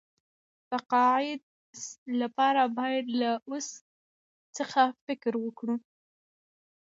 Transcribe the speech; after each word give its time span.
تقاعد 0.71 1.41
لپاره 2.19 2.63
باید 2.77 3.05
له 3.21 3.31
اوس 3.49 3.67
څخه 4.57 4.81
فکر 5.05 5.33
وکړو. 5.39 5.75